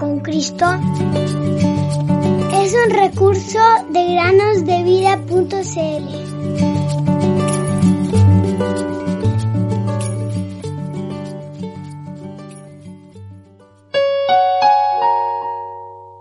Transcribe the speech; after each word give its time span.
con 0.00 0.20
Cristo 0.20 0.64
es 2.54 2.74
un 2.74 2.90
recurso 2.90 3.58
de 3.90 4.14
granosdevida.cl. 4.14 5.50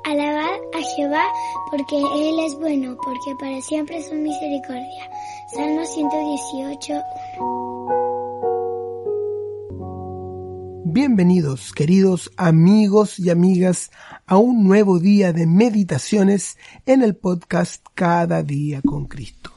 Alabad 0.03 0.59
a 0.73 0.81
Jehová 0.95 1.23
porque 1.71 1.97
Él 1.97 2.39
es 2.45 2.59
bueno, 2.59 2.97
porque 2.97 3.33
para 3.39 3.61
siempre 3.61 3.99
es 3.99 4.09
su 4.09 4.15
misericordia. 4.15 5.09
Salmo 5.55 5.85
118. 5.85 7.98
Bienvenidos, 10.91 11.71
queridos 11.71 12.31
amigos 12.35 13.19
y 13.19 13.29
amigas, 13.29 13.91
a 14.25 14.37
un 14.37 14.63
nuevo 14.63 14.99
día 14.99 15.33
de 15.33 15.45
meditaciones 15.45 16.57
en 16.87 17.03
el 17.03 17.15
podcast 17.15 17.85
Cada 17.93 18.41
día 18.41 18.81
con 18.81 19.05
Cristo. 19.05 19.51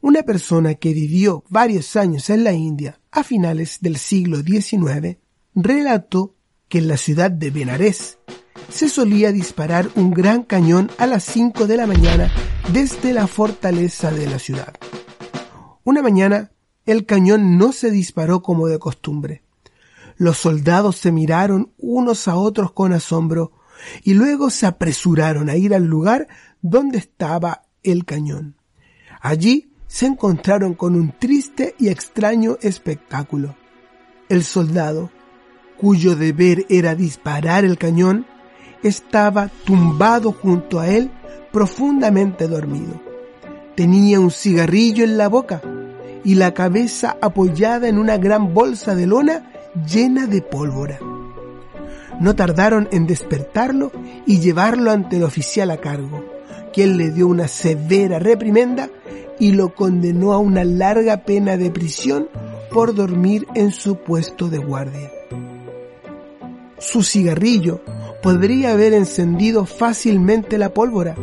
Una 0.00 0.24
persona 0.24 0.74
que 0.74 0.92
vivió 0.92 1.44
varios 1.50 1.94
años 1.94 2.30
en 2.30 2.42
la 2.42 2.52
India 2.52 2.98
a 3.12 3.22
finales 3.22 3.78
del 3.80 3.96
siglo 3.96 4.38
XIX 4.38 5.18
relató 5.54 6.34
que 6.68 6.78
en 6.78 6.88
la 6.88 6.96
ciudad 6.96 7.30
de 7.30 7.50
Benares 7.50 8.18
se 8.70 8.88
solía 8.88 9.30
disparar 9.30 9.88
un 9.94 10.10
gran 10.10 10.42
cañón 10.42 10.90
a 10.98 11.06
las 11.06 11.22
5 11.22 11.68
de 11.68 11.76
la 11.76 11.86
mañana 11.86 12.32
desde 12.72 13.12
la 13.12 13.28
fortaleza 13.28 14.10
de 14.10 14.26
la 14.26 14.40
ciudad. 14.40 14.74
Una 15.84 16.02
mañana 16.02 16.50
el 16.86 17.06
cañón 17.06 17.56
no 17.56 17.70
se 17.70 17.92
disparó 17.92 18.42
como 18.42 18.66
de 18.66 18.80
costumbre 18.80 19.42
los 20.18 20.36
soldados 20.36 20.96
se 20.96 21.12
miraron 21.12 21.72
unos 21.78 22.26
a 22.28 22.36
otros 22.36 22.72
con 22.72 22.92
asombro 22.92 23.52
y 24.02 24.14
luego 24.14 24.50
se 24.50 24.66
apresuraron 24.66 25.48
a 25.48 25.56
ir 25.56 25.74
al 25.74 25.84
lugar 25.84 26.26
donde 26.60 26.98
estaba 26.98 27.62
el 27.84 28.04
cañón. 28.04 28.56
Allí 29.20 29.72
se 29.86 30.06
encontraron 30.06 30.74
con 30.74 30.96
un 30.96 31.12
triste 31.16 31.76
y 31.78 31.88
extraño 31.88 32.58
espectáculo. 32.60 33.54
El 34.28 34.42
soldado, 34.42 35.10
cuyo 35.78 36.16
deber 36.16 36.66
era 36.68 36.96
disparar 36.96 37.64
el 37.64 37.78
cañón, 37.78 38.26
estaba 38.82 39.48
tumbado 39.64 40.32
junto 40.32 40.80
a 40.80 40.88
él 40.88 41.12
profundamente 41.52 42.48
dormido. 42.48 43.00
Tenía 43.76 44.18
un 44.18 44.32
cigarrillo 44.32 45.04
en 45.04 45.16
la 45.16 45.28
boca 45.28 45.62
y 46.24 46.34
la 46.34 46.52
cabeza 46.52 47.16
apoyada 47.22 47.88
en 47.88 47.98
una 47.98 48.18
gran 48.18 48.52
bolsa 48.52 48.96
de 48.96 49.06
lona 49.06 49.52
llena 49.74 50.26
de 50.26 50.42
pólvora. 50.42 50.98
No 52.20 52.34
tardaron 52.34 52.88
en 52.90 53.06
despertarlo 53.06 53.92
y 54.26 54.40
llevarlo 54.40 54.90
ante 54.90 55.16
el 55.16 55.22
oficial 55.22 55.70
a 55.70 55.78
cargo, 55.78 56.24
quien 56.72 56.96
le 56.96 57.10
dio 57.10 57.28
una 57.28 57.48
severa 57.48 58.18
reprimenda 58.18 58.90
y 59.38 59.52
lo 59.52 59.74
condenó 59.74 60.32
a 60.32 60.38
una 60.38 60.64
larga 60.64 61.18
pena 61.18 61.56
de 61.56 61.70
prisión 61.70 62.28
por 62.72 62.94
dormir 62.94 63.46
en 63.54 63.70
su 63.70 63.96
puesto 63.96 64.48
de 64.48 64.58
guardia. 64.58 65.10
Su 66.78 67.02
cigarrillo 67.02 67.80
podría 68.22 68.72
haber 68.72 68.94
encendido 68.94 69.64
fácilmente 69.64 70.58
la 70.58 70.72
pólvora, 70.74 71.14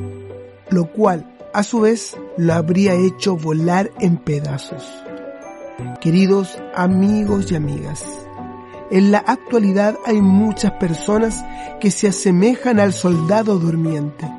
lo 0.69 0.91
cual 0.91 1.31
a 1.53 1.63
su 1.63 1.81
vez 1.81 2.17
lo 2.37 2.53
habría 2.53 2.93
hecho 2.93 3.37
volar 3.37 3.91
en 3.99 4.17
pedazos. 4.17 4.83
Queridos 6.01 6.57
amigos 6.73 7.51
y 7.51 7.55
amigas, 7.55 8.03
en 8.91 9.11
la 9.11 9.19
actualidad 9.19 9.97
hay 10.05 10.21
muchas 10.21 10.73
personas 10.73 11.43
que 11.79 11.91
se 11.91 12.07
asemejan 12.07 12.79
al 12.79 12.93
soldado 12.93 13.57
durmiente, 13.57 14.29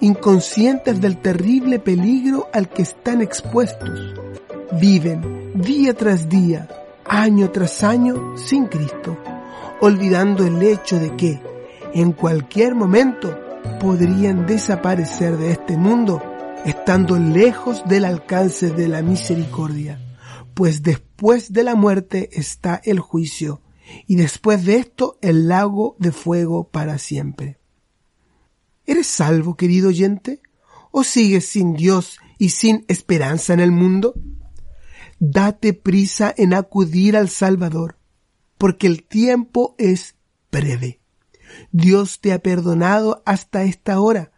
inconscientes 0.00 1.00
del 1.00 1.18
terrible 1.18 1.78
peligro 1.78 2.48
al 2.52 2.68
que 2.68 2.82
están 2.82 3.20
expuestos. 3.20 4.14
Viven 4.80 5.52
día 5.54 5.94
tras 5.94 6.28
día, 6.28 6.68
año 7.04 7.50
tras 7.50 7.82
año, 7.84 8.36
sin 8.36 8.66
Cristo, 8.66 9.16
olvidando 9.80 10.46
el 10.46 10.62
hecho 10.62 10.98
de 10.98 11.14
que 11.16 11.40
en 11.94 12.12
cualquier 12.12 12.74
momento 12.74 13.38
podrían 13.80 14.46
desaparecer 14.46 15.36
de 15.36 15.52
este 15.52 15.76
mundo, 15.76 16.22
estando 16.64 17.16
lejos 17.18 17.82
del 17.86 18.04
alcance 18.04 18.70
de 18.70 18.88
la 18.88 19.02
misericordia 19.02 19.98
pues 20.58 20.82
después 20.82 21.52
de 21.52 21.62
la 21.62 21.76
muerte 21.76 22.30
está 22.32 22.80
el 22.82 22.98
juicio, 22.98 23.62
y 24.08 24.16
después 24.16 24.64
de 24.64 24.74
esto 24.74 25.16
el 25.22 25.46
lago 25.46 25.94
de 26.00 26.10
fuego 26.10 26.68
para 26.68 26.98
siempre. 26.98 27.60
¿Eres 28.84 29.06
salvo, 29.06 29.56
querido 29.56 29.90
oyente? 29.90 30.42
¿O 30.90 31.04
sigues 31.04 31.46
sin 31.46 31.74
Dios 31.74 32.18
y 32.38 32.48
sin 32.48 32.84
esperanza 32.88 33.52
en 33.52 33.60
el 33.60 33.70
mundo? 33.70 34.14
Date 35.20 35.74
prisa 35.74 36.34
en 36.36 36.54
acudir 36.54 37.16
al 37.16 37.28
Salvador, 37.28 37.96
porque 38.58 38.88
el 38.88 39.04
tiempo 39.04 39.76
es 39.78 40.16
breve. 40.50 41.00
Dios 41.70 42.18
te 42.20 42.32
ha 42.32 42.40
perdonado 42.40 43.22
hasta 43.26 43.62
esta 43.62 44.00
hora, 44.00 44.32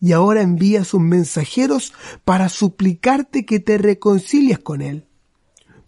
y 0.00 0.10
ahora 0.10 0.42
envía 0.42 0.82
sus 0.82 1.00
mensajeros 1.00 1.92
para 2.24 2.48
suplicarte 2.48 3.46
que 3.46 3.60
te 3.60 3.78
reconcilies 3.78 4.58
con 4.58 4.82
Él. 4.82 5.06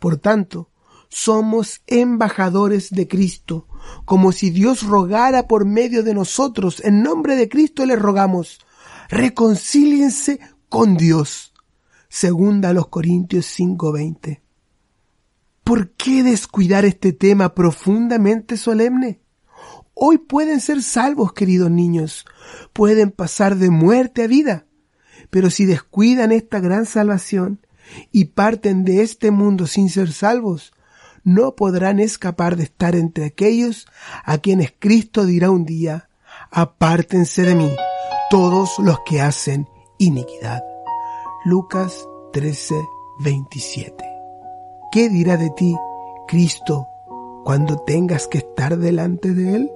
Por 0.03 0.17
tanto, 0.17 0.69
somos 1.09 1.81
embajadores 1.87 2.91
de 2.91 3.07
Cristo, 3.07 3.69
como 4.05 4.33
si 4.33 4.51
Dios 4.51 4.83
rogara 4.83 5.47
por 5.47 5.65
medio 5.65 6.03
de 6.03 6.13
nosotros. 6.13 6.83
En 6.85 7.05
nombre 7.05 7.37
de 7.37 7.49
Cristo 7.49 7.87
le 7.87 7.95
rogamos, 7.95 8.59
reconcíliense 9.09 10.41
con 10.69 10.97
Dios. 10.97 11.53
Segunda 12.09 12.71
a 12.71 12.73
los 12.73 12.89
Corintios 12.89 13.47
5:20. 13.47 14.43
¿Por 15.63 15.93
qué 15.93 16.25
descuidar 16.25 16.85
este 16.85 17.13
tema 17.13 17.55
profundamente 17.55 18.57
solemne? 18.57 19.21
Hoy 19.95 20.19
pueden 20.19 20.59
ser 20.59 20.83
salvos, 20.83 21.33
queridos 21.33 21.71
niños, 21.71 22.27
pueden 22.73 23.13
pasar 23.13 23.55
de 23.55 23.71
muerte 23.71 24.25
a 24.25 24.27
vida, 24.27 24.67
pero 25.31 25.49
si 25.49 25.65
descuidan 25.65 26.33
esta 26.33 26.59
gran 26.59 26.87
salvación, 26.87 27.61
y 28.11 28.27
parten 28.27 28.85
de 28.85 29.03
este 29.03 29.31
mundo 29.31 29.67
sin 29.67 29.91
ser 29.91 30.13
salvos, 30.13 30.73
no 31.25 31.55
podrán 31.55 32.01
escapar 32.01 32.57
de 32.57 32.65
estar 32.65 32.95
entre 32.97 33.27
aquellos 33.27 33.87
a 34.25 34.39
quienes 34.39 34.73
Cristo 34.79 35.25
dirá 35.25 35.51
un 35.51 35.65
día, 35.65 36.09
apártense 36.51 37.43
de 37.43 37.55
mí, 37.55 37.71
todos 38.31 38.79
los 38.79 39.01
que 39.01 39.21
hacen 39.21 39.69
iniquidad. 39.99 40.63
Lucas 41.45 42.09
13, 42.33 42.75
27. 43.21 44.05
¿Qué 44.91 45.09
dirá 45.09 45.37
de 45.37 45.51
ti 45.51 45.77
Cristo 46.29 46.87
cuando 47.45 47.79
tengas 47.79 48.27
que 48.27 48.39
estar 48.39 48.79
delante 48.79 49.33
de 49.35 49.57
Él? 49.57 49.71